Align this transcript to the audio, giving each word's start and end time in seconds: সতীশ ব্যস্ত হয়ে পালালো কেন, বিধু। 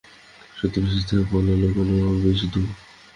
সতীশ 0.57 0.83
ব্যস্ত 0.85 1.09
হয়ে 1.11 1.25
পালালো 1.31 1.67
কেন, 1.75 1.89
বিধু। 2.23 2.61